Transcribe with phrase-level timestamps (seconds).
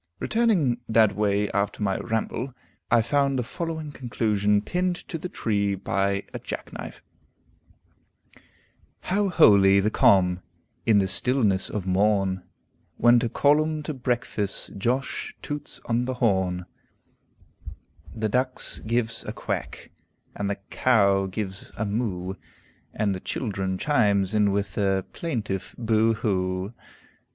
[0.17, 2.55] Returning that way after my ramble,
[2.89, 7.03] I found the following conclusion pinned to the tree by a jackknife:
[9.01, 10.41] "How holy the calm,
[10.87, 12.41] in the stillness of morn,
[12.97, 16.65] When to call 'em to breakfast Josh toots on the horn,
[18.11, 19.91] The ducks gives a quack,
[20.35, 22.33] and the caow gives a moo,
[22.91, 26.73] And the childen chimes in with their plaintive boo hoo.